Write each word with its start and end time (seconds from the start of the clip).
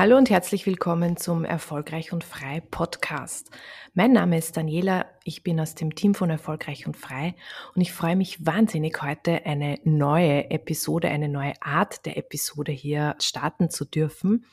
Hallo 0.00 0.16
und 0.16 0.30
herzlich 0.30 0.64
willkommen 0.64 1.16
zum 1.16 1.44
Erfolgreich 1.44 2.12
und 2.12 2.22
Frei 2.22 2.60
Podcast. 2.60 3.50
Mein 3.94 4.12
Name 4.12 4.38
ist 4.38 4.56
Daniela, 4.56 5.06
ich 5.24 5.42
bin 5.42 5.58
aus 5.58 5.74
dem 5.74 5.96
Team 5.96 6.14
von 6.14 6.30
Erfolgreich 6.30 6.86
und 6.86 6.96
Frei 6.96 7.34
und 7.74 7.80
ich 7.82 7.92
freue 7.92 8.14
mich 8.14 8.46
wahnsinnig 8.46 9.02
heute 9.02 9.44
eine 9.44 9.80
neue 9.82 10.52
Episode, 10.52 11.08
eine 11.08 11.28
neue 11.28 11.60
Art 11.60 12.06
der 12.06 12.16
Episode 12.16 12.70
hier 12.70 13.16
starten 13.18 13.70
zu 13.70 13.84
dürfen. 13.84 14.44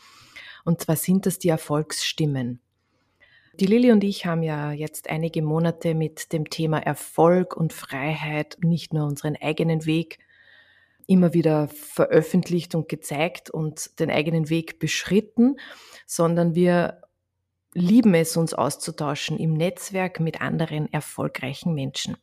Und 0.64 0.82
zwar 0.82 0.96
sind 0.96 1.28
das 1.28 1.38
die 1.38 1.50
Erfolgsstimmen. 1.50 2.60
Die 3.60 3.68
Lilly 3.68 3.92
und 3.92 4.04
ich 4.04 4.26
haben 4.26 4.42
ja 4.42 4.72
jetzt 4.72 5.12
einige 5.12 5.44
Monate 5.44 5.94
mit 5.94 6.34
dem 6.34 6.50
Thema 6.50 6.80
Erfolg 6.80 7.56
und 7.56 7.72
Freiheit 7.72 8.58
nicht 8.62 8.96
nur 8.96 9.06
unseren 9.06 9.36
eigenen 9.36 9.86
Weg 9.86 10.18
immer 11.08 11.34
wieder 11.34 11.68
veröffentlicht 11.68 12.76
und 12.76 12.90
gezeigt 12.90 13.50
und 13.50 14.00
den 14.00 14.10
eigenen 14.10 14.50
Weg 14.50 14.80
beschritten, 14.80 15.58
sondern 16.06 16.56
wir 16.56 17.02
lieben 17.74 18.14
es, 18.14 18.38
uns 18.38 18.54
auszutauschen 18.54 19.38
im 19.38 19.54
Netzwerk 19.54 20.20
mit 20.20 20.42
anderen 20.42 20.92
erfolgreichen 20.92 21.74
Menschen. 21.74 22.18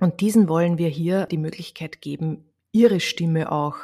Und 0.00 0.20
diesen 0.20 0.48
wollen 0.48 0.78
wir 0.78 0.88
hier 0.88 1.26
die 1.26 1.38
Möglichkeit 1.38 2.00
geben, 2.00 2.50
ihre 2.72 3.00
Stimme 3.00 3.50
auch, 3.52 3.76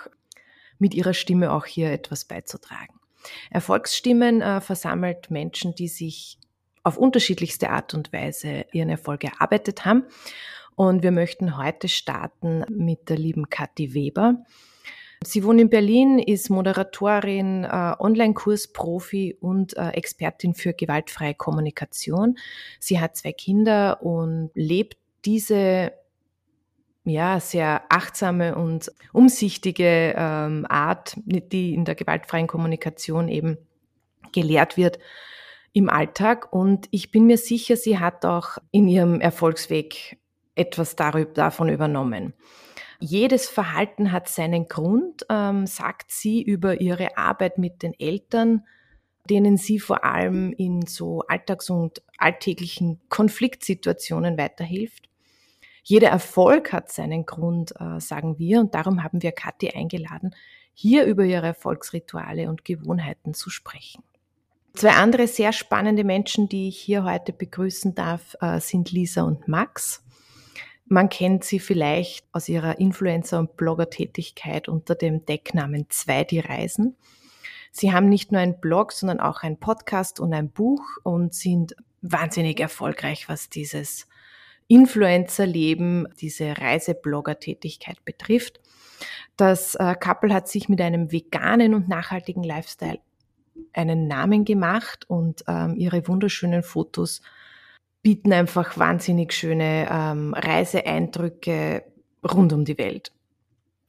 mit 0.78 0.94
ihrer 0.94 1.14
Stimme 1.14 1.52
auch 1.52 1.64
hier 1.64 1.90
etwas 1.92 2.24
beizutragen. 2.24 3.00
Erfolgsstimmen 3.50 4.42
äh, 4.42 4.60
versammelt 4.60 5.30
Menschen, 5.30 5.74
die 5.74 5.88
sich 5.88 6.38
auf 6.82 6.98
unterschiedlichste 6.98 7.70
Art 7.70 7.94
und 7.94 8.12
Weise 8.12 8.66
ihren 8.72 8.90
Erfolg 8.90 9.24
erarbeitet 9.24 9.86
haben 9.86 10.04
und 10.76 11.02
wir 11.02 11.10
möchten 11.10 11.56
heute 11.56 11.88
starten 11.88 12.64
mit 12.68 13.08
der 13.08 13.16
lieben 13.16 13.48
Kathi 13.48 13.94
Weber. 13.94 14.44
Sie 15.22 15.42
wohnt 15.44 15.60
in 15.60 15.70
Berlin, 15.70 16.18
ist 16.18 16.50
Moderatorin, 16.50 17.64
äh, 17.64 17.94
Online-Kursprofi 17.98 19.36
und 19.40 19.76
äh, 19.76 19.90
Expertin 19.90 20.54
für 20.54 20.74
gewaltfreie 20.74 21.34
Kommunikation. 21.34 22.36
Sie 22.78 23.00
hat 23.00 23.16
zwei 23.16 23.32
Kinder 23.32 24.02
und 24.02 24.50
lebt 24.54 24.98
diese 25.24 25.92
ja, 27.04 27.38
sehr 27.38 27.82
achtsame 27.90 28.54
und 28.54 28.90
umsichtige 29.12 30.14
ähm, 30.16 30.66
Art, 30.68 31.16
die 31.24 31.74
in 31.74 31.84
der 31.84 31.94
gewaltfreien 31.94 32.46
Kommunikation 32.46 33.28
eben 33.28 33.58
gelehrt 34.32 34.76
wird, 34.76 34.98
im 35.72 35.90
Alltag. 35.90 36.52
Und 36.52 36.88
ich 36.90 37.10
bin 37.10 37.26
mir 37.26 37.36
sicher, 37.36 37.76
sie 37.76 37.98
hat 37.98 38.24
auch 38.24 38.58
in 38.70 38.88
ihrem 38.88 39.20
Erfolgsweg 39.20 40.18
etwas 40.54 40.96
darüber, 40.96 41.32
davon 41.32 41.68
übernommen. 41.68 42.34
Jedes 43.00 43.48
Verhalten 43.48 44.12
hat 44.12 44.28
seinen 44.28 44.68
Grund, 44.68 45.26
ähm, 45.28 45.66
sagt 45.66 46.10
sie 46.10 46.42
über 46.42 46.80
ihre 46.80 47.16
Arbeit 47.16 47.58
mit 47.58 47.82
den 47.82 47.92
Eltern, 47.98 48.64
denen 49.28 49.56
sie 49.56 49.78
vor 49.78 50.04
allem 50.04 50.52
in 50.52 50.86
so 50.86 51.20
alltags- 51.28 51.70
und 51.70 52.02
alltäglichen 52.18 53.00
Konfliktsituationen 53.08 54.38
weiterhilft. 54.38 55.08
Jeder 55.82 56.08
Erfolg 56.08 56.72
hat 56.72 56.90
seinen 56.90 57.26
Grund, 57.26 57.74
äh, 57.78 58.00
sagen 58.00 58.38
wir, 58.38 58.60
und 58.60 58.74
darum 58.74 59.02
haben 59.02 59.22
wir 59.22 59.32
Kathi 59.32 59.70
eingeladen, 59.70 60.34
hier 60.72 61.04
über 61.04 61.24
ihre 61.24 61.46
Erfolgsrituale 61.46 62.48
und 62.48 62.64
Gewohnheiten 62.64 63.34
zu 63.34 63.50
sprechen. 63.50 64.02
Zwei 64.74 64.90
andere 64.90 65.28
sehr 65.28 65.52
spannende 65.52 66.02
Menschen, 66.02 66.48
die 66.48 66.68
ich 66.68 66.78
hier 66.78 67.04
heute 67.04 67.32
begrüßen 67.32 67.94
darf, 67.94 68.34
äh, 68.40 68.60
sind 68.60 68.90
Lisa 68.90 69.22
und 69.22 69.46
Max. 69.46 70.03
Man 70.86 71.08
kennt 71.08 71.44
sie 71.44 71.58
vielleicht 71.58 72.26
aus 72.32 72.48
ihrer 72.48 72.78
Influencer- 72.78 73.38
und 73.38 73.56
Blogger-Tätigkeit 73.56 74.68
unter 74.68 74.94
dem 74.94 75.24
Decknamen 75.24 75.86
Zwei 75.88 76.24
die 76.24 76.40
Reisen. 76.40 76.96
Sie 77.72 77.92
haben 77.92 78.08
nicht 78.08 78.30
nur 78.30 78.40
einen 78.40 78.60
Blog, 78.60 78.92
sondern 78.92 79.18
auch 79.18 79.42
einen 79.42 79.58
Podcast 79.58 80.20
und 80.20 80.32
ein 80.32 80.50
Buch 80.50 80.82
und 81.02 81.34
sind 81.34 81.74
wahnsinnig 82.02 82.60
erfolgreich, 82.60 83.28
was 83.28 83.48
dieses 83.48 84.06
Influencer-Leben, 84.68 86.06
diese 86.20 86.56
Reiseblogger-Tätigkeit 86.56 88.04
betrifft. 88.04 88.60
Das 89.36 89.74
äh, 89.74 89.94
Couple 89.98 90.32
hat 90.32 90.48
sich 90.48 90.68
mit 90.68 90.80
einem 90.80 91.10
veganen 91.10 91.74
und 91.74 91.88
nachhaltigen 91.88 92.44
Lifestyle 92.44 93.00
einen 93.72 94.06
Namen 94.06 94.44
gemacht 94.44 95.04
und 95.08 95.44
ähm, 95.48 95.76
ihre 95.76 96.06
wunderschönen 96.06 96.62
Fotos 96.62 97.22
bieten 98.04 98.34
einfach 98.34 98.78
wahnsinnig 98.78 99.32
schöne 99.32 99.88
ähm, 99.90 100.34
Reiseeindrücke 100.34 101.82
rund 102.22 102.52
um 102.52 102.64
die 102.64 102.76
Welt. 102.76 103.10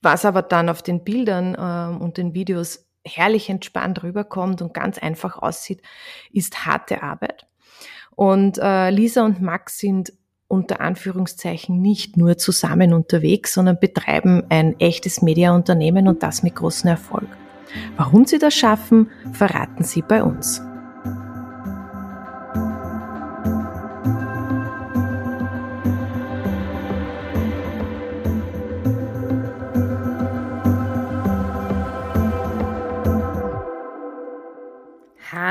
Was 0.01 0.23
aber 0.23 0.41
dann 0.41 0.69
auf 0.69 0.81
den 0.81 1.03
Bildern 1.03 1.55
ähm, 1.59 2.01
und 2.01 2.17
den 2.17 2.33
Videos 2.33 2.87
herrlich 3.03 3.49
entspannt 3.49 4.03
rüberkommt 4.03 4.61
und 4.61 4.73
ganz 4.73 4.97
einfach 4.97 5.37
aussieht, 5.37 5.81
ist 6.31 6.65
harte 6.65 7.03
Arbeit. 7.03 7.45
Und 8.15 8.57
äh, 8.57 8.89
Lisa 8.89 9.25
und 9.25 9.41
Max 9.41 9.79
sind 9.79 10.13
unter 10.47 10.79
Anführungszeichen 10.79 11.81
nicht 11.81 12.15
nur 12.15 12.37
zusammen 12.37 12.93
unterwegs, 12.93 13.53
sondern 13.53 13.79
betreiben 13.79 14.43
ein 14.47 14.79
echtes 14.79 15.21
Mediaunternehmen 15.21 16.07
und 16.07 16.23
das 16.23 16.41
mit 16.41 16.55
großem 16.55 16.89
Erfolg. 16.89 17.27
Warum 17.97 18.25
sie 18.25 18.39
das 18.39 18.53
schaffen, 18.53 19.09
verraten 19.33 19.83
sie 19.83 20.01
bei 20.01 20.23
uns. 20.23 20.61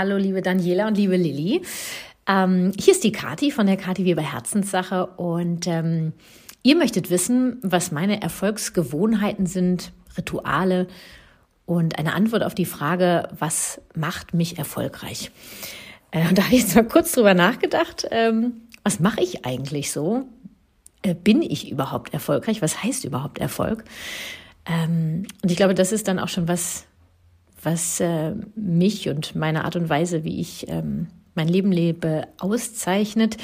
Hallo, 0.04 0.18
liebe 0.18 0.42
Daniela 0.42 0.86
und 0.86 0.98
liebe 0.98 1.16
Lilly. 1.16 1.62
Ähm, 2.26 2.72
hier 2.78 2.92
ist 2.92 3.04
die 3.04 3.10
Kati 3.10 3.50
von 3.50 3.64
der 3.66 3.78
Kati 3.78 4.04
Weber 4.04 4.20
Herzenssache 4.20 5.06
und 5.06 5.66
ähm, 5.66 6.12
ihr 6.62 6.76
möchtet 6.76 7.08
wissen, 7.08 7.56
was 7.62 7.90
meine 7.90 8.20
Erfolgsgewohnheiten 8.20 9.46
sind, 9.46 9.92
Rituale 10.18 10.88
und 11.64 11.98
eine 11.98 12.12
Antwort 12.12 12.42
auf 12.42 12.54
die 12.54 12.66
Frage, 12.66 13.30
was 13.38 13.80
macht 13.94 14.34
mich 14.34 14.58
erfolgreich? 14.58 15.30
Äh, 16.10 16.28
und 16.28 16.36
da 16.36 16.42
habe 16.44 16.54
ich 16.54 16.64
jetzt 16.64 16.74
mal 16.74 16.84
kurz 16.84 17.12
drüber 17.12 17.32
nachgedacht, 17.32 18.06
ähm, 18.10 18.60
was 18.82 19.00
mache 19.00 19.22
ich 19.22 19.46
eigentlich 19.46 19.90
so? 19.90 20.28
Äh, 21.00 21.14
bin 21.14 21.40
ich 21.40 21.70
überhaupt 21.70 22.12
erfolgreich? 22.12 22.60
Was 22.60 22.82
heißt 22.82 23.06
überhaupt 23.06 23.38
Erfolg? 23.38 23.84
Ähm, 24.66 25.26
und 25.42 25.50
ich 25.50 25.56
glaube, 25.56 25.74
das 25.74 25.92
ist 25.92 26.08
dann 26.08 26.18
auch 26.18 26.28
schon 26.28 26.46
was, 26.46 26.84
was 27.64 28.00
äh, 28.00 28.34
mich 28.54 29.08
und 29.08 29.34
meine 29.34 29.64
Art 29.64 29.76
und 29.76 29.88
Weise, 29.88 30.24
wie 30.24 30.40
ich 30.40 30.68
ähm, 30.68 31.08
mein 31.34 31.48
Leben 31.48 31.72
lebe, 31.72 32.28
auszeichnet, 32.38 33.36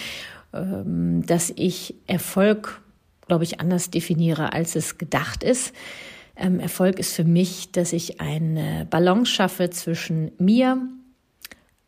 ähm, 0.52 1.24
dass 1.26 1.52
ich 1.56 1.94
Erfolg, 2.06 2.80
glaube 3.26 3.44
ich, 3.44 3.60
anders 3.60 3.90
definiere, 3.90 4.52
als 4.52 4.76
es 4.76 4.98
gedacht 4.98 5.42
ist. 5.42 5.72
Ähm, 6.36 6.60
Erfolg 6.60 6.98
ist 6.98 7.14
für 7.14 7.24
mich, 7.24 7.72
dass 7.72 7.92
ich 7.92 8.20
eine 8.20 8.86
Balance 8.88 9.30
schaffe 9.30 9.70
zwischen 9.70 10.32
mir, 10.38 10.78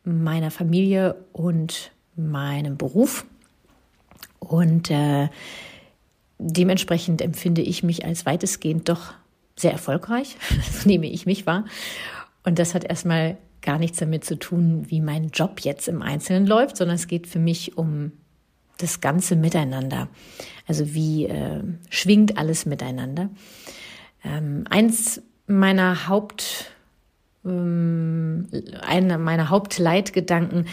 meiner 0.03 0.51
Familie 0.51 1.15
und 1.31 1.91
meinem 2.15 2.77
Beruf. 2.77 3.25
Und 4.39 4.91
äh, 4.91 5.29
dementsprechend 6.37 7.21
empfinde 7.21 7.61
ich 7.61 7.83
mich 7.83 8.05
als 8.05 8.25
weitestgehend 8.25 8.89
doch 8.89 9.13
sehr 9.55 9.71
erfolgreich, 9.71 10.35
so 10.71 10.87
nehme 10.87 11.07
ich 11.07 11.25
mich 11.25 11.45
wahr. 11.45 11.65
Und 12.43 12.59
das 12.59 12.73
hat 12.75 12.83
erstmal 12.83 13.37
gar 13.61 13.79
nichts 13.79 13.97
damit 13.97 14.25
zu 14.25 14.37
tun, 14.37 14.89
wie 14.89 15.01
mein 15.01 15.29
Job 15.29 15.61
jetzt 15.61 15.87
im 15.87 16.01
Einzelnen 16.01 16.45
läuft, 16.45 16.77
sondern 16.77 16.95
es 16.95 17.07
geht 17.07 17.27
für 17.27 17.39
mich 17.39 17.77
um 17.77 18.11
das 18.77 19.01
ganze 19.01 19.35
Miteinander. 19.35 20.09
Also 20.67 20.93
wie 20.93 21.25
äh, 21.25 21.63
schwingt 21.89 22.37
alles 22.37 22.65
miteinander. 22.65 23.29
Ähm, 24.23 24.65
eins 24.69 25.21
meiner 25.47 26.07
Haupt, 26.07 26.71
ähm, 27.45 28.47
einer 28.81 29.17
meiner 29.17 29.49
Hauptleitgedanken 29.49 30.65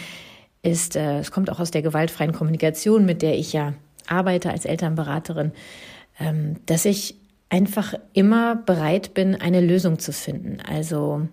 ist, 0.63 0.95
äh, 0.95 1.19
es 1.19 1.31
kommt 1.31 1.49
auch 1.49 1.59
aus 1.59 1.71
der 1.71 1.81
gewaltfreien 1.81 2.33
Kommunikation, 2.33 3.05
mit 3.05 3.21
der 3.21 3.37
ich 3.37 3.53
ja 3.53 3.73
arbeite 4.07 4.51
als 4.51 4.65
Elternberaterin, 4.65 5.51
ähm, 6.19 6.57
dass 6.65 6.85
ich 6.85 7.15
einfach 7.49 7.93
immer 8.13 8.55
bereit 8.55 9.13
bin, 9.13 9.35
eine 9.35 9.61
Lösung 9.61 9.99
zu 9.99 10.13
finden. 10.13 10.59
Also 10.61 11.27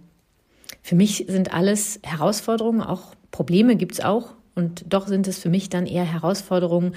für 0.83 0.95
mich 0.95 1.27
sind 1.29 1.53
alles 1.53 2.01
Herausforderungen, 2.03 2.83
auch 2.83 3.15
Probleme 3.31 3.77
gibt 3.77 3.93
es 3.93 4.01
auch. 4.01 4.35
Und 4.55 4.85
doch 4.89 5.07
sind 5.07 5.29
es 5.29 5.39
für 5.39 5.49
mich 5.49 5.69
dann 5.69 5.87
eher 5.87 6.05
Herausforderungen, 6.05 6.95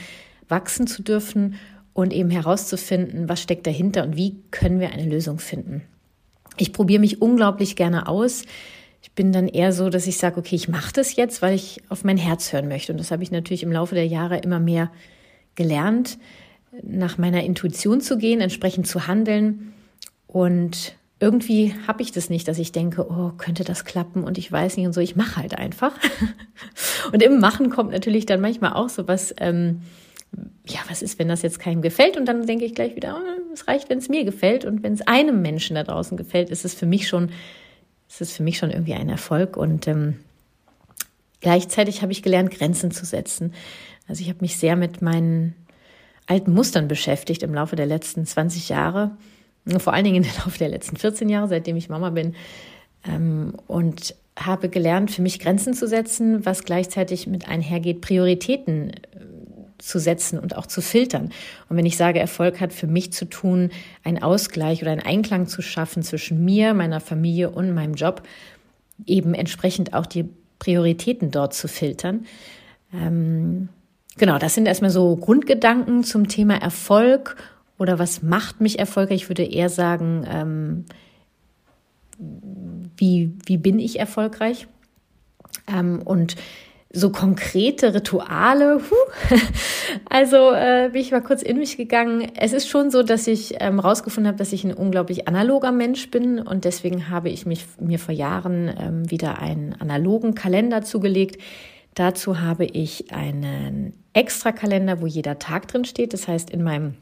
wachsen 0.47 0.87
zu 0.87 1.03
dürfen 1.03 1.55
und 1.93 2.13
eben 2.13 2.29
herauszufinden, 2.29 3.29
was 3.29 3.41
steckt 3.41 3.67
dahinter 3.67 4.03
und 4.03 4.15
wie 4.15 4.37
können 4.49 4.79
wir 4.79 4.91
eine 4.91 5.07
Lösung 5.07 5.39
finden. 5.39 5.83
Ich 6.57 6.73
probiere 6.73 6.99
mich 6.99 7.21
unglaublich 7.21 7.75
gerne 7.75 8.07
aus. 8.07 8.43
Ich 9.01 9.11
bin 9.13 9.31
dann 9.31 9.47
eher 9.47 9.73
so, 9.73 9.89
dass 9.89 10.07
ich 10.07 10.17
sage, 10.17 10.39
okay, 10.39 10.55
ich 10.55 10.67
mache 10.67 10.93
das 10.93 11.15
jetzt, 11.15 11.41
weil 11.41 11.55
ich 11.55 11.81
auf 11.89 12.03
mein 12.03 12.17
Herz 12.17 12.53
hören 12.53 12.67
möchte. 12.67 12.91
Und 12.91 12.99
das 12.99 13.11
habe 13.11 13.23
ich 13.23 13.31
natürlich 13.31 13.63
im 13.63 13.71
Laufe 13.71 13.95
der 13.95 14.07
Jahre 14.07 14.37
immer 14.37 14.59
mehr 14.59 14.91
gelernt, 15.55 16.17
nach 16.83 17.17
meiner 17.17 17.43
Intuition 17.43 18.01
zu 18.01 18.17
gehen, 18.17 18.41
entsprechend 18.41 18.87
zu 18.87 19.07
handeln. 19.07 19.73
Und 20.27 20.95
irgendwie 21.21 21.75
habe 21.87 22.01
ich 22.01 22.11
das 22.11 22.31
nicht, 22.31 22.47
dass 22.47 22.57
ich 22.57 22.71
denke, 22.71 23.05
oh, 23.07 23.31
könnte 23.37 23.63
das 23.63 23.85
klappen 23.85 24.23
und 24.23 24.39
ich 24.39 24.51
weiß 24.51 24.75
nicht 24.75 24.87
und 24.87 24.93
so. 24.93 25.01
Ich 25.01 25.15
mache 25.15 25.37
halt 25.37 25.55
einfach. 25.55 25.93
und 27.13 27.21
im 27.21 27.39
Machen 27.39 27.69
kommt 27.69 27.91
natürlich 27.91 28.25
dann 28.25 28.41
manchmal 28.41 28.73
auch 28.73 28.89
so 28.89 29.07
was, 29.07 29.31
ähm, 29.37 29.83
ja, 30.65 30.79
was 30.89 31.03
ist, 31.03 31.19
wenn 31.19 31.27
das 31.27 31.43
jetzt 31.43 31.59
keinem 31.59 31.83
gefällt? 31.83 32.17
Und 32.17 32.25
dann 32.25 32.47
denke 32.47 32.65
ich 32.65 32.73
gleich 32.73 32.95
wieder, 32.95 33.15
oh, 33.15 33.53
es 33.53 33.67
reicht, 33.67 33.87
wenn 33.91 33.99
es 33.99 34.09
mir 34.09 34.25
gefällt. 34.25 34.65
Und 34.65 34.81
wenn 34.81 34.93
es 34.93 35.01
einem 35.01 35.43
Menschen 35.43 35.75
da 35.75 35.83
draußen 35.83 36.17
gefällt, 36.17 36.49
ist 36.49 36.65
es 36.65 36.73
für 36.73 36.87
mich 36.87 37.07
schon, 37.07 37.29
ist 38.09 38.21
es 38.21 38.35
für 38.35 38.41
mich 38.41 38.57
schon 38.57 38.71
irgendwie 38.71 38.95
ein 38.95 39.07
Erfolg. 39.07 39.57
Und 39.57 39.87
ähm, 39.87 40.17
gleichzeitig 41.39 42.01
habe 42.01 42.13
ich 42.13 42.23
gelernt, 42.23 42.49
Grenzen 42.49 42.89
zu 42.89 43.05
setzen. 43.05 43.53
Also 44.07 44.23
ich 44.23 44.29
habe 44.29 44.41
mich 44.41 44.57
sehr 44.57 44.75
mit 44.75 45.03
meinen 45.03 45.53
alten 46.25 46.51
Mustern 46.51 46.87
beschäftigt 46.87 47.43
im 47.43 47.53
Laufe 47.53 47.75
der 47.75 47.85
letzten 47.85 48.25
20 48.25 48.69
Jahre. 48.69 49.11
Vor 49.77 49.93
allen 49.93 50.05
Dingen 50.05 50.23
im 50.23 50.29
Laufe 50.45 50.57
der 50.57 50.69
letzten 50.69 50.97
14 50.97 51.29
Jahre, 51.29 51.47
seitdem 51.47 51.77
ich 51.77 51.89
Mama 51.89 52.09
bin. 52.09 52.35
Ähm, 53.07 53.53
und 53.67 54.15
habe 54.37 54.69
gelernt, 54.69 55.11
für 55.11 55.21
mich 55.21 55.39
Grenzen 55.39 55.73
zu 55.73 55.87
setzen, 55.87 56.45
was 56.45 56.63
gleichzeitig 56.63 57.27
mit 57.27 57.47
einhergeht, 57.47 58.01
Prioritäten 58.01 58.91
zu 59.81 59.99
setzen 59.99 60.39
und 60.39 60.55
auch 60.55 60.67
zu 60.67 60.81
filtern. 60.81 61.31
Und 61.67 61.77
wenn 61.77 61.85
ich 61.85 61.97
sage, 61.97 62.19
Erfolg 62.19 62.61
hat 62.61 62.71
für 62.71 62.87
mich 62.87 63.11
zu 63.11 63.25
tun, 63.25 63.71
einen 64.03 64.21
Ausgleich 64.21 64.81
oder 64.81 64.91
einen 64.91 65.01
Einklang 65.01 65.47
zu 65.47 65.61
schaffen 65.61 66.03
zwischen 66.03 66.45
mir, 66.45 66.73
meiner 66.73 66.99
Familie 66.99 67.49
und 67.49 67.73
meinem 67.73 67.95
Job, 67.95 68.21
eben 69.05 69.33
entsprechend 69.33 69.93
auch 69.93 70.05
die 70.05 70.29
Prioritäten 70.59 71.31
dort 71.31 71.53
zu 71.53 71.67
filtern. 71.67 72.25
Ähm, 72.93 73.69
genau, 74.17 74.37
das 74.37 74.53
sind 74.53 74.67
erstmal 74.67 74.91
so 74.91 75.15
Grundgedanken 75.15 76.03
zum 76.03 76.27
Thema 76.27 76.55
Erfolg 76.55 77.35
oder 77.81 77.97
was 77.97 78.21
macht 78.21 78.61
mich 78.61 78.77
erfolgreich. 78.77 79.23
Ich 79.23 79.29
würde 79.29 79.43
eher 79.43 79.69
sagen, 79.69 80.23
ähm, 80.29 80.85
wie, 82.95 83.33
wie 83.47 83.57
bin 83.57 83.79
ich 83.79 83.97
erfolgreich? 83.97 84.67
Ähm, 85.67 86.03
und 86.05 86.35
so 86.93 87.09
konkrete 87.09 87.95
Rituale. 87.95 88.81
Huh. 88.89 89.37
Also 90.07 90.51
äh, 90.53 90.89
bin 90.93 91.01
ich 91.01 91.11
mal 91.11 91.21
kurz 91.21 91.41
in 91.41 91.57
mich 91.57 91.75
gegangen. 91.75 92.31
Es 92.37 92.53
ist 92.53 92.69
schon 92.69 92.91
so, 92.91 93.03
dass 93.03 93.27
ich 93.27 93.55
ähm, 93.59 93.81
habe, 93.83 94.33
dass 94.35 94.53
ich 94.53 94.63
ein 94.63 94.73
unglaublich 94.73 95.27
analoger 95.27 95.71
Mensch 95.73 96.11
bin 96.11 96.39
und 96.39 96.63
deswegen 96.63 97.09
habe 97.09 97.29
ich 97.29 97.45
mich 97.45 97.65
mir 97.79 97.99
vor 97.99 98.13
Jahren 98.13 98.73
ähm, 98.79 99.09
wieder 99.09 99.39
einen 99.39 99.73
analogen 99.73 100.35
Kalender 100.35 100.83
zugelegt. 100.83 101.41
Dazu 101.95 102.39
habe 102.39 102.65
ich 102.65 103.11
einen 103.11 103.93
extra 104.13 104.51
Kalender, 104.51 105.01
wo 105.01 105.07
jeder 105.07 105.39
Tag 105.39 105.67
drin 105.67 105.83
steht. 105.83 106.13
Das 106.13 106.27
heißt, 106.27 106.49
in 106.51 106.63
meinem 106.63 106.93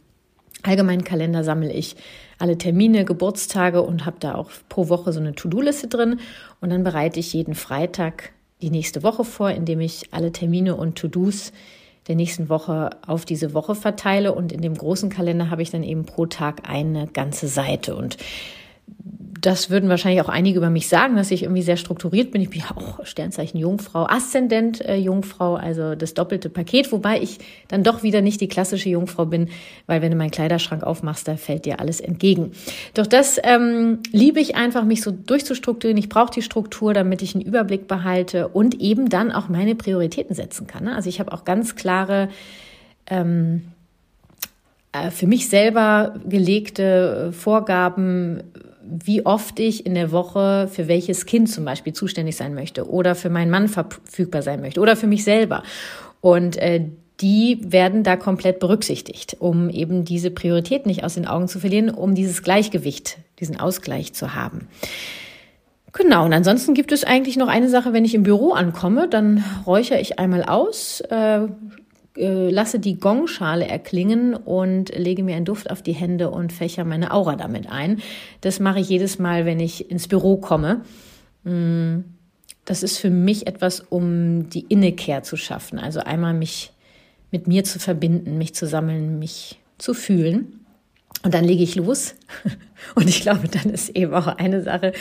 allgemeinen 0.64 1.04
Kalender 1.04 1.44
sammle 1.44 1.72
ich 1.72 1.96
alle 2.38 2.58
Termine, 2.58 3.06
Geburtstage 3.06 3.82
und 3.82 4.06
habe 4.06 4.18
da 4.20 4.36
auch 4.36 4.50
pro 4.70 4.90
Woche 4.90 5.14
so 5.14 5.20
eine 5.20 5.36
To-Do-Liste 5.36 5.88
drin. 5.88 6.20
Und 6.62 6.70
dann 6.70 6.84
bereite 6.84 7.20
ich 7.20 7.34
jeden 7.34 7.56
Freitag 7.56 8.32
die 8.62 8.70
nächste 8.70 9.04
Woche 9.04 9.24
vor, 9.24 9.52
indem 9.52 9.82
ich 9.82 10.14
alle 10.14 10.32
Termine 10.32 10.76
und 10.76 10.98
To-Dos 10.98 11.52
der 12.08 12.16
nächsten 12.16 12.50
Woche 12.50 12.90
auf 13.06 13.26
diese 13.26 13.54
Woche 13.54 13.76
verteile. 13.76 14.34
Und 14.34 14.52
in 14.52 14.62
dem 14.62 14.76
großen 14.76 15.10
Kalender 15.10 15.50
habe 15.50 15.62
ich 15.62 15.70
dann 15.70 15.84
eben 15.84 16.06
pro 16.06 16.26
Tag 16.26 16.70
eine 16.70 17.08
ganze 17.08 17.48
Seite. 17.48 17.96
Und 17.96 18.18
das 19.42 19.70
würden 19.70 19.90
wahrscheinlich 19.90 20.22
auch 20.22 20.30
einige 20.30 20.58
über 20.58 20.70
mich 20.70 20.88
sagen, 20.88 21.16
dass 21.16 21.32
ich 21.32 21.44
irgendwie 21.44 21.62
sehr 21.62 21.78
strukturiert 21.78 22.32
bin. 22.32 22.42
Ich 22.42 22.50
bin 22.50 22.62
ja 22.62 22.76
auch 22.76 23.06
Sternzeichen 23.06 23.60
Jungfrau, 23.60 24.06
Aszendent 24.06 24.82
äh, 24.82 24.96
Jungfrau, 24.96 25.56
also 25.56 25.96
das 25.96 26.14
doppelte 26.14 26.50
Paket, 26.50 26.92
wobei 26.92 27.22
ich 27.22 27.40
dann 27.68 27.84
doch 27.84 28.04
wieder 28.04 28.22
nicht 28.22 28.42
die 28.42 28.48
klassische 28.48 28.90
Jungfrau 28.90 29.26
bin, 29.26 29.50
weil 29.88 30.02
wenn 30.02 30.12
du 30.12 30.18
meinen 30.18 30.32
Kleiderschrank 30.32 30.84
aufmachst, 30.84 31.28
da 31.28 31.38
fällt 31.38 31.66
dir 31.66 31.80
alles 31.80 32.02
entgegen. 32.02 32.52
Doch 32.94 33.08
das 33.08 33.40
ähm, 33.44 34.00
liebe 34.12 34.40
ich 34.40 34.56
einfach, 34.56 34.84
mich 34.84 35.02
so 35.02 35.12
durchzustrukturieren. 35.12 35.98
Ich 35.98 36.10
brauche 36.10 36.32
die 36.32 36.42
Struktur, 36.42 36.94
damit 36.94 37.22
ich 37.22 37.36
einen 37.36 37.44
Überblick 37.44 37.88
behalte 37.88 38.48
und 38.50 38.80
eben 38.82 39.10
dann 39.10 39.32
auch 39.32 39.48
meine 39.48 39.76
Prioritäten 39.76 40.36
setzen 40.36 40.68
kann. 40.68 40.86
Ne? 40.86 40.96
Also 40.96 41.08
ich 41.08 41.20
habe 41.20 41.32
auch 41.32 41.46
ganz 41.46 41.76
klare 41.76 42.30
ähm, 43.08 43.62
äh, 44.92 45.12
für 45.12 45.28
mich 45.28 45.50
selber 45.50 46.16
gelegte 46.28 47.30
äh, 47.30 47.32
Vorgaben, 47.32 48.44
wie 48.90 49.26
oft 49.26 49.60
ich 49.60 49.86
in 49.86 49.94
der 49.94 50.12
Woche 50.12 50.68
für 50.72 50.88
welches 50.88 51.26
Kind 51.26 51.50
zum 51.50 51.66
Beispiel 51.66 51.94
zuständig 51.94 52.36
sein 52.36 52.54
möchte 52.54 52.90
oder 52.90 53.16
für 53.16 53.30
meinen 53.30 53.52
Mann 53.52 53.68
verfügbar 53.68 54.42
sein 54.42 54.62
möchte 54.62 54.80
oder 54.80 54.96
für 54.96 55.08
mich 55.08 55.24
selber. 55.24 55.64
Und 56.22 56.58
äh, 56.58 56.86
die 57.22 57.60
werden 57.62 58.04
da 58.04 58.16
komplett 58.16 58.60
berücksichtigt, 58.60 59.38
um 59.40 59.70
eben 59.70 60.06
diese 60.06 60.32
Priorität 60.32 60.86
nicht 60.86 61.04
aus 61.04 61.16
den 61.16 61.28
Augen 61.28 61.48
zu 61.48 61.60
verlieren, 61.60 61.90
um 61.90 62.16
dieses 62.16 62.44
Gleichgewicht, 62.44 63.18
diesen 63.40 63.60
Ausgleich 63.60 64.14
zu 64.14 64.36
haben. 64.36 64.68
Genau, 65.92 66.26
und 66.26 66.34
ansonsten 66.34 66.74
gibt 66.74 66.92
es 66.92 67.04
eigentlich 67.04 67.36
noch 67.36 67.48
eine 67.48 67.68
Sache, 67.68 67.94
wenn 67.94 68.06
ich 68.06 68.14
im 68.14 68.24
Büro 68.24 68.52
ankomme, 68.52 69.08
dann 69.08 69.44
räuchere 69.66 70.00
ich 70.00 70.20
einmal 70.20 70.44
aus, 70.44 71.02
äh, 71.02 71.48
äh, 72.20 72.50
lasse 72.50 72.80
die 72.80 73.00
Gongschale 73.00 73.68
erklingen 73.68 74.34
und 74.34 74.96
lege 74.96 75.24
mir 75.24 75.36
einen 75.36 75.46
Duft 75.46 75.72
auf 75.72 75.82
die 75.82 75.94
Hände 75.94 76.30
und 76.30 76.52
fächer 76.54 76.84
meine 76.84 77.14
Aura 77.14 77.36
damit 77.36 77.70
ein. 77.70 78.02
Das 78.42 78.60
mache 78.60 78.80
ich 78.80 78.90
jedes 78.90 79.20
Mal, 79.20 79.46
wenn 79.46 79.60
ich 79.60 79.90
ins 79.90 80.08
Büro 80.08 80.38
komme. 80.38 80.82
Mm, 81.44 82.00
das 82.66 82.84
ist 82.84 82.98
für 82.98 83.10
mich 83.10 83.48
etwas, 83.48 83.80
um 83.80 84.50
die 84.50 84.66
Innekehr 84.68 85.24
zu 85.24 85.38
schaffen. 85.38 85.80
Also 85.80 86.02
einmal 86.02 86.34
mich 86.34 86.72
mit 87.32 87.48
mir 87.48 87.64
zu 87.64 87.80
verbinden, 87.80 88.38
mich 88.38 88.54
zu 88.54 88.68
sammeln, 88.68 89.18
mich 89.18 89.60
zu 89.78 89.94
fühlen. 89.94 90.66
Und 91.24 91.34
dann 91.34 91.46
lege 91.46 91.64
ich 91.64 91.76
los. 91.76 92.16
Und 92.96 93.10
ich 93.10 93.22
glaube, 93.22 93.48
dann 93.48 93.72
ist 93.72 93.90
eben 93.90 94.14
auch 94.14 94.28
eine 94.28 94.62
Sache, 94.62 94.94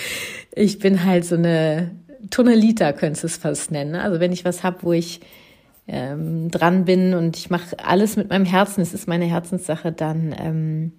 ich 0.55 0.79
bin 0.79 1.05
halt 1.05 1.25
so 1.25 1.35
eine 1.37 1.91
Tunnelita, 2.31 2.93
könntest 2.93 3.23
du 3.23 3.27
es 3.27 3.37
fast 3.37 3.71
nennen. 3.71 3.95
Also 3.95 4.21
wenn 4.21 4.33
ich 4.33 4.45
was 4.45 4.63
habe, 4.63 4.79
wo 4.83 4.93
ich 4.93 5.21
ähm, 5.89 6.51
dran 6.51 6.85
bin 6.85 7.15
und 7.15 7.37
ich 7.37 7.51
mache 7.51 7.77
alles 7.83 8.17
mit 8.17 8.29
meinem 8.29 8.45
Herzen, 8.45 8.81
es 8.83 8.95
ist 8.95 9.09
meine 9.09 9.25
Herzenssache, 9.25 9.91
dann 9.91 10.35
ähm, 10.39 10.93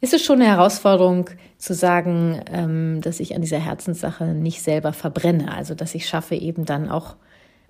ist 0.00 0.14
es 0.14 0.22
schon 0.22 0.40
eine 0.40 0.50
Herausforderung 0.50 1.30
zu 1.58 1.74
sagen, 1.74 2.40
ähm, 2.52 3.00
dass 3.00 3.20
ich 3.20 3.34
an 3.34 3.42
dieser 3.42 3.58
Herzenssache 3.58 4.26
nicht 4.26 4.62
selber 4.62 4.92
verbrenne. 4.92 5.52
Also 5.52 5.74
dass 5.74 5.94
ich 5.94 6.06
schaffe, 6.06 6.36
eben 6.36 6.64
dann 6.64 6.88
auch 6.88 7.16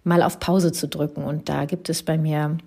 mal 0.05 0.23
auf 0.23 0.38
Pause 0.38 0.73
zu 0.73 0.88
drücken. 0.88 1.25
Und 1.25 1.49
da 1.49 1.64
gibt 1.64 1.88
es 1.88 2.02
bei 2.02 2.19
mir 2.19 2.59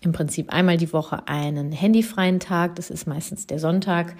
im 0.00 0.12
Prinzip 0.12 0.52
einmal 0.52 0.76
die 0.76 0.92
Woche 0.92 1.28
einen 1.28 1.72
handyfreien 1.72 2.40
Tag. 2.40 2.76
Das 2.76 2.90
ist 2.90 3.06
meistens 3.06 3.46
der 3.46 3.58
Sonntag. 3.58 4.14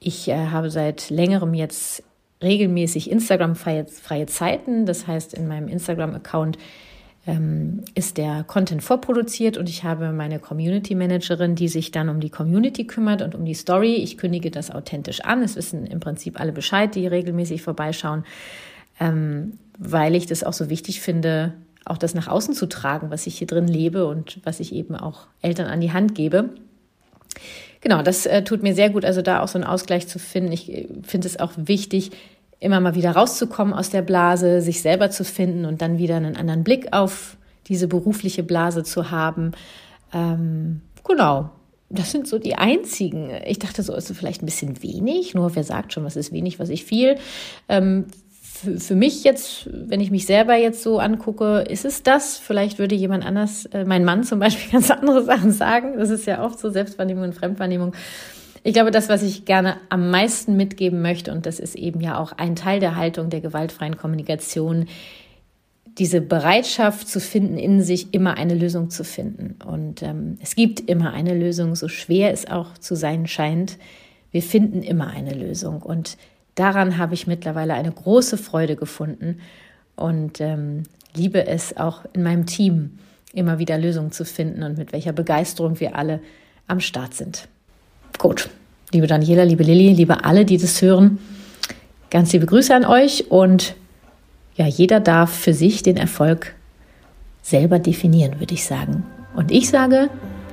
Ich 0.00 0.28
äh, 0.28 0.46
habe 0.48 0.70
seit 0.70 1.10
längerem 1.10 1.54
jetzt 1.54 2.02
regelmäßig 2.42 3.10
Instagram-freie 3.10 4.26
Zeiten. 4.26 4.86
Das 4.86 5.06
heißt, 5.06 5.34
in 5.34 5.46
meinem 5.46 5.68
Instagram-Account 5.68 6.58
ähm, 7.26 7.82
ist 7.94 8.18
der 8.18 8.44
Content 8.44 8.82
vorproduziert 8.82 9.58
und 9.58 9.68
ich 9.68 9.82
habe 9.82 10.12
meine 10.12 10.38
Community 10.38 10.94
Managerin, 10.94 11.56
die 11.56 11.68
sich 11.68 11.90
dann 11.90 12.08
um 12.08 12.20
die 12.20 12.30
Community 12.30 12.86
kümmert 12.86 13.20
und 13.20 13.34
um 13.34 13.44
die 13.44 13.54
Story. 13.54 13.96
Ich 13.96 14.16
kündige 14.16 14.50
das 14.50 14.70
authentisch 14.70 15.20
an. 15.22 15.42
Es 15.42 15.56
wissen 15.56 15.86
im 15.86 15.98
Prinzip 15.98 16.38
alle 16.40 16.52
Bescheid, 16.52 16.94
die 16.94 17.06
regelmäßig 17.06 17.62
vorbeischauen, 17.62 18.24
ähm, 19.00 19.54
weil 19.76 20.14
ich 20.14 20.26
das 20.26 20.44
auch 20.44 20.52
so 20.52 20.70
wichtig 20.70 21.00
finde, 21.00 21.54
auch 21.84 21.98
das 21.98 22.14
nach 22.14 22.28
außen 22.28 22.54
zu 22.54 22.66
tragen, 22.66 23.10
was 23.10 23.26
ich 23.26 23.38
hier 23.38 23.46
drin 23.46 23.68
lebe 23.68 24.06
und 24.06 24.40
was 24.44 24.60
ich 24.60 24.72
eben 24.72 24.94
auch 24.94 25.26
Eltern 25.42 25.66
an 25.66 25.80
die 25.80 25.92
Hand 25.92 26.14
gebe. 26.14 26.50
Genau, 27.80 28.02
das 28.02 28.26
äh, 28.26 28.42
tut 28.42 28.62
mir 28.62 28.74
sehr 28.74 28.90
gut, 28.90 29.04
also 29.04 29.22
da 29.22 29.42
auch 29.42 29.48
so 29.48 29.58
einen 29.58 29.66
Ausgleich 29.66 30.08
zu 30.08 30.18
finden. 30.18 30.52
Ich 30.52 30.72
äh, 30.72 30.88
finde 31.02 31.26
es 31.28 31.38
auch 31.38 31.52
wichtig, 31.56 32.12
immer 32.60 32.80
mal 32.80 32.94
wieder 32.94 33.12
rauszukommen 33.12 33.74
aus 33.74 33.90
der 33.90 34.02
Blase, 34.02 34.60
sich 34.60 34.82
selber 34.82 35.10
zu 35.10 35.24
finden 35.24 35.64
und 35.64 35.82
dann 35.82 35.98
wieder 35.98 36.16
einen 36.16 36.36
anderen 36.36 36.64
Blick 36.64 36.92
auf 36.92 37.36
diese 37.68 37.88
berufliche 37.88 38.42
Blase 38.42 38.82
zu 38.84 39.10
haben. 39.10 39.52
Ähm, 40.12 40.80
genau. 41.04 41.50
Das 41.88 42.10
sind 42.10 42.26
so 42.26 42.38
die 42.38 42.56
einzigen. 42.56 43.30
Ich 43.46 43.60
dachte, 43.60 43.82
so 43.82 43.94
ist 43.94 44.10
es 44.10 44.18
vielleicht 44.18 44.42
ein 44.42 44.46
bisschen 44.46 44.82
wenig. 44.82 45.34
Nur 45.34 45.54
wer 45.54 45.62
sagt 45.62 45.92
schon, 45.92 46.04
was 46.04 46.16
ist 46.16 46.32
wenig, 46.32 46.58
was 46.58 46.68
ist 46.68 46.82
viel. 46.82 47.16
Ähm, 47.68 48.06
für, 48.56 48.80
für 48.80 48.94
mich 48.94 49.22
jetzt, 49.22 49.68
wenn 49.70 50.00
ich 50.00 50.10
mich 50.10 50.26
selber 50.26 50.56
jetzt 50.56 50.82
so 50.82 50.98
angucke, 50.98 51.64
ist 51.68 51.84
es 51.84 52.02
das. 52.02 52.38
Vielleicht 52.38 52.78
würde 52.78 52.94
jemand 52.94 53.24
anders, 53.24 53.66
äh, 53.66 53.84
mein 53.84 54.04
Mann 54.04 54.24
zum 54.24 54.40
Beispiel, 54.40 54.72
ganz 54.72 54.90
andere 54.90 55.22
Sachen 55.24 55.52
sagen. 55.52 55.94
Das 55.96 56.10
ist 56.10 56.26
ja 56.26 56.44
oft 56.44 56.58
so 56.58 56.70
Selbstwahrnehmung 56.70 57.24
und 57.24 57.34
Fremdwahrnehmung. 57.34 57.92
Ich 58.66 58.72
glaube, 58.72 58.90
das, 58.90 59.08
was 59.08 59.22
ich 59.22 59.44
gerne 59.44 59.76
am 59.90 60.10
meisten 60.10 60.56
mitgeben 60.56 61.00
möchte, 61.00 61.30
und 61.30 61.46
das 61.46 61.60
ist 61.60 61.76
eben 61.76 62.00
ja 62.00 62.18
auch 62.18 62.32
ein 62.32 62.56
Teil 62.56 62.80
der 62.80 62.96
Haltung 62.96 63.30
der 63.30 63.40
gewaltfreien 63.40 63.96
Kommunikation, 63.96 64.86
diese 65.98 66.20
Bereitschaft 66.20 67.06
zu 67.06 67.20
finden, 67.20 67.58
in 67.58 67.80
sich 67.80 68.12
immer 68.12 68.36
eine 68.36 68.56
Lösung 68.56 68.90
zu 68.90 69.04
finden. 69.04 69.54
Und 69.64 70.02
ähm, 70.02 70.36
es 70.42 70.56
gibt 70.56 70.80
immer 70.80 71.12
eine 71.12 71.32
Lösung, 71.38 71.76
so 71.76 71.86
schwer 71.86 72.32
es 72.32 72.50
auch 72.50 72.76
zu 72.76 72.96
sein 72.96 73.28
scheint. 73.28 73.78
Wir 74.32 74.42
finden 74.42 74.82
immer 74.82 75.10
eine 75.10 75.34
Lösung. 75.34 75.80
Und 75.80 76.16
daran 76.56 76.98
habe 76.98 77.14
ich 77.14 77.28
mittlerweile 77.28 77.74
eine 77.74 77.92
große 77.92 78.36
Freude 78.36 78.74
gefunden 78.74 79.38
und 79.94 80.40
ähm, 80.40 80.82
liebe 81.14 81.46
es 81.46 81.76
auch 81.76 82.04
in 82.14 82.24
meinem 82.24 82.46
Team 82.46 82.98
immer 83.32 83.60
wieder 83.60 83.78
Lösungen 83.78 84.10
zu 84.10 84.24
finden 84.24 84.64
und 84.64 84.76
mit 84.76 84.92
welcher 84.92 85.12
Begeisterung 85.12 85.78
wir 85.78 85.94
alle 85.94 86.18
am 86.66 86.80
Start 86.80 87.14
sind. 87.14 87.46
Gut, 88.18 88.48
liebe 88.92 89.06
Daniela, 89.06 89.44
liebe 89.44 89.62
Lilly, 89.62 89.92
liebe 89.92 90.24
alle, 90.24 90.44
die 90.44 90.58
das 90.58 90.80
hören, 90.82 91.18
ganz 92.10 92.32
liebe 92.32 92.46
Grüße 92.46 92.74
an 92.74 92.84
euch 92.84 93.30
und 93.30 93.74
ja, 94.56 94.66
jeder 94.66 95.00
darf 95.00 95.30
für 95.30 95.52
sich 95.52 95.82
den 95.82 95.96
Erfolg 95.96 96.54
selber 97.42 97.78
definieren, 97.78 98.40
würde 98.40 98.54
ich 98.54 98.64
sagen. 98.64 99.04
Und 99.34 99.52
ich 99.52 99.68
sage, 99.68 100.08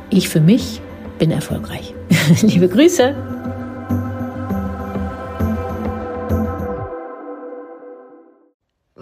ich 0.09 0.29
für 0.29 0.41
mich 0.41 0.81
bin 1.17 1.31
erfolgreich. 1.31 1.93
Liebe 2.41 2.67
Grüße. 2.67 3.15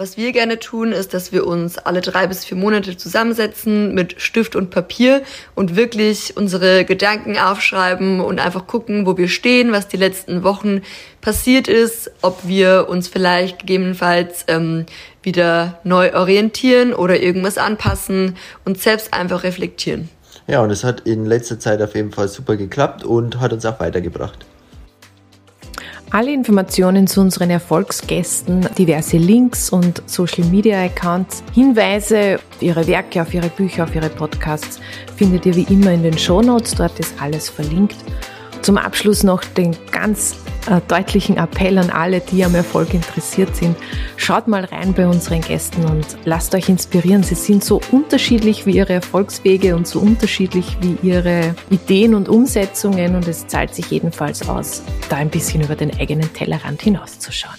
Was 0.02 0.18
wir 0.18 0.32
gerne 0.32 0.58
tun, 0.58 0.94
ist, 0.94 1.14
dass 1.14 1.32
wir 1.32 1.46
uns 1.46 1.78
alle 1.78 2.02
drei 2.02 2.26
bis 2.26 2.44
vier 2.44 2.58
Monate 2.58 2.98
zusammensetzen 2.98 3.94
mit 3.94 4.20
Stift 4.20 4.56
und 4.56 4.72
Papier 4.72 5.22
und 5.54 5.76
wirklich 5.76 6.36
unsere 6.36 6.86
Gedanken 6.86 7.38
aufschreiben 7.38 8.20
und 8.20 8.40
einfach 8.40 8.66
gucken, 8.66 9.06
wo 9.06 9.16
wir 9.16 9.28
stehen, 9.28 9.72
was 9.72 9.88
die 9.88 9.98
letzten 9.98 10.42
Wochen 10.42 10.82
passiert 11.22 11.68
ist, 11.68 12.10
ob 12.24 12.48
wir 12.48 12.88
uns 12.90 13.10
vielleicht 13.10 13.60
gegebenenfalls 13.60 14.46
ähm, 14.48 14.88
wieder 15.22 15.80
neu 15.84 16.16
orientieren 16.16 16.96
oder 16.96 17.20
irgendwas 17.20 17.60
anpassen 17.60 18.38
und 18.66 18.82
selbst 18.82 19.14
einfach 19.14 19.44
reflektieren. 19.44 20.10
Ja, 20.48 20.62
und 20.62 20.72
es 20.72 20.84
hat 20.84 21.02
in 21.02 21.28
letzter 21.28 21.60
Zeit 21.60 21.80
auf 21.80 21.94
jeden 21.94 22.12
Fall 22.12 22.28
super 22.28 22.56
geklappt 22.56 23.04
und 23.04 23.40
hat 23.40 23.54
uns 23.54 23.68
auch 23.68 23.80
weitergebracht. 23.80 24.48
Alle 26.14 26.34
Informationen 26.34 27.08
zu 27.08 27.22
unseren 27.22 27.50
Erfolgsgästen, 27.52 28.68
diverse 28.78 29.16
Links 29.16 29.70
und 29.70 30.04
Social 30.08 30.44
Media 30.50 30.84
Accounts, 30.84 31.42
Hinweise 31.54 32.36
auf 32.36 32.62
ihre 32.62 32.86
Werke, 32.86 33.22
auf 33.22 33.34
ihre 33.34 33.48
Bücher, 33.48 33.86
auf 33.86 33.96
ihre 33.96 34.10
Podcasts 34.10 34.82
findet 35.16 35.46
ihr 35.46 35.56
wie 35.56 35.74
immer 35.74 35.94
in 35.94 36.04
den 36.04 36.18
Show 36.18 36.42
Notes. 36.42 36.76
Dort 36.76 37.00
ist 37.00 37.14
alles 37.22 37.50
verlinkt. 37.50 37.96
Zum 38.62 38.78
Abschluss 38.78 39.24
noch 39.24 39.44
den 39.44 39.76
ganz 39.92 40.36
äh, 40.70 40.80
deutlichen 40.88 41.38
Appell 41.38 41.78
an 41.80 41.90
alle, 41.90 42.20
die 42.20 42.46
am 42.46 42.54
Erfolg 42.54 42.94
interessiert 42.94 43.56
sind. 43.56 43.76
Schaut 44.18 44.48
mal 44.48 44.66
rein 44.66 44.94
bei 44.94 45.08
unseren 45.08 45.42
Gästen 45.42 45.84
und 45.86 46.06
lasst 46.26 46.54
euch 46.54 46.70
inspirieren. 46.70 47.24
Sie 47.24 47.36
sind 47.36 47.64
so 47.64 47.82
unterschiedlich 47.92 48.68
wie 48.68 48.78
ihre 48.78 48.94
Erfolgswege 48.94 49.76
und 49.76 49.88
so 49.88 50.00
unterschiedlich 50.00 50.78
wie 50.82 50.98
ihre 51.02 51.56
Ideen 51.72 52.14
und 52.14 52.30
Umsetzungen 52.30 53.16
und 53.16 53.28
es 53.28 53.48
zahlt 53.48 53.74
sich 53.74 53.90
jedenfalls 53.90 54.48
aus, 54.48 54.84
da 55.10 55.18
ein 55.18 55.30
bisschen 55.30 55.64
über 55.64 55.76
den 55.76 56.00
eigenen 56.00 56.32
Tellerrand 56.34 56.82
hinauszuschauen. 56.82 57.58